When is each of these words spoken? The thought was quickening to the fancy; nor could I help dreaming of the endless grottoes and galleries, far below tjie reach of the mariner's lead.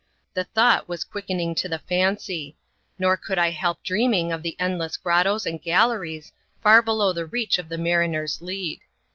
The 0.33 0.45
thought 0.45 0.89
was 0.89 1.03
quickening 1.03 1.53
to 1.53 1.69
the 1.69 1.77
fancy; 1.77 2.57
nor 2.97 3.15
could 3.15 3.37
I 3.37 3.51
help 3.51 3.83
dreaming 3.83 4.31
of 4.31 4.41
the 4.41 4.55
endless 4.59 4.97
grottoes 4.97 5.45
and 5.45 5.61
galleries, 5.61 6.31
far 6.59 6.81
below 6.81 7.13
tjie 7.13 7.31
reach 7.31 7.59
of 7.59 7.69
the 7.69 7.77
mariner's 7.77 8.41
lead. 8.41 8.79